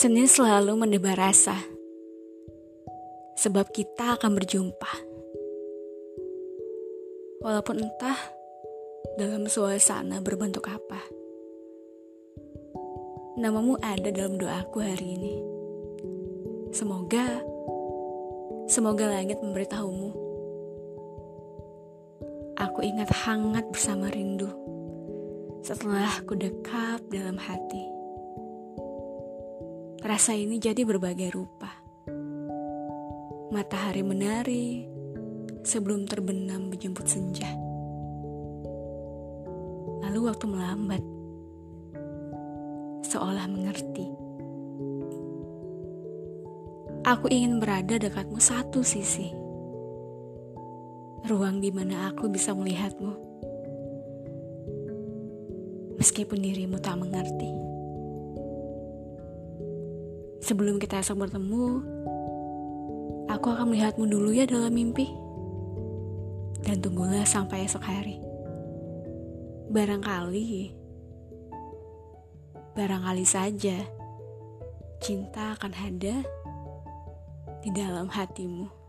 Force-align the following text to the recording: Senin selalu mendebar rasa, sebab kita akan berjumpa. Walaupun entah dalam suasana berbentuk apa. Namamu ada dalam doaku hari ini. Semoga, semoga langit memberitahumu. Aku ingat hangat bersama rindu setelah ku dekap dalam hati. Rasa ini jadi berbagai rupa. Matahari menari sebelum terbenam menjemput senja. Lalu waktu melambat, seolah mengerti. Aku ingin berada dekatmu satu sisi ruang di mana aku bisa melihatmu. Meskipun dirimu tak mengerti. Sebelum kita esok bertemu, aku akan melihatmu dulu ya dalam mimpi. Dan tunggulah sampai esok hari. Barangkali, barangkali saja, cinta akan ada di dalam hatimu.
Senin 0.00 0.24
selalu 0.24 0.80
mendebar 0.80 1.12
rasa, 1.12 1.60
sebab 3.36 3.68
kita 3.68 4.16
akan 4.16 4.32
berjumpa. 4.32 4.92
Walaupun 7.44 7.84
entah 7.84 8.16
dalam 9.20 9.44
suasana 9.44 10.24
berbentuk 10.24 10.72
apa. 10.72 11.04
Namamu 13.36 13.76
ada 13.84 14.08
dalam 14.08 14.40
doaku 14.40 14.80
hari 14.80 15.20
ini. 15.20 15.36
Semoga, 16.72 17.44
semoga 18.72 19.04
langit 19.04 19.36
memberitahumu. 19.44 20.16
Aku 22.56 22.80
ingat 22.80 23.12
hangat 23.28 23.68
bersama 23.68 24.08
rindu 24.08 24.48
setelah 25.60 26.24
ku 26.24 26.32
dekap 26.40 27.04
dalam 27.12 27.36
hati. 27.36 27.99
Rasa 30.00 30.32
ini 30.32 30.56
jadi 30.56 30.80
berbagai 30.88 31.28
rupa. 31.36 31.68
Matahari 33.52 34.00
menari 34.00 34.88
sebelum 35.60 36.08
terbenam 36.08 36.72
menjemput 36.72 37.04
senja. 37.04 37.52
Lalu 40.00 40.20
waktu 40.24 40.44
melambat, 40.48 41.02
seolah 43.04 43.44
mengerti. 43.44 44.08
Aku 47.04 47.28
ingin 47.28 47.60
berada 47.60 48.00
dekatmu 48.00 48.40
satu 48.40 48.80
sisi 48.80 49.28
ruang 51.28 51.60
di 51.60 51.68
mana 51.68 52.08
aku 52.08 52.32
bisa 52.32 52.56
melihatmu. 52.56 53.12
Meskipun 56.00 56.40
dirimu 56.40 56.80
tak 56.80 56.96
mengerti. 56.96 57.69
Sebelum 60.50 60.82
kita 60.82 60.98
esok 60.98 61.30
bertemu, 61.30 61.78
aku 63.30 63.54
akan 63.54 63.70
melihatmu 63.70 64.02
dulu 64.02 64.34
ya 64.34 64.50
dalam 64.50 64.74
mimpi. 64.74 65.06
Dan 66.66 66.82
tunggulah 66.82 67.22
sampai 67.22 67.70
esok 67.70 67.78
hari. 67.86 68.18
Barangkali, 69.70 70.74
barangkali 72.74 73.22
saja, 73.22 73.78
cinta 74.98 75.54
akan 75.54 75.70
ada 75.70 76.18
di 77.62 77.70
dalam 77.70 78.10
hatimu. 78.10 78.79